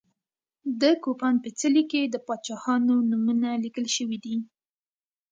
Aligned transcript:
د 0.81 0.83
کوپان 1.03 1.35
په 1.43 1.49
څلي 1.59 1.83
کې 1.91 2.01
د 2.07 2.15
پاچاهانو 2.27 2.95
نومونه 3.09 3.49
لیکل 3.63 3.85
شوي 3.95 4.17
دي. 4.25 4.35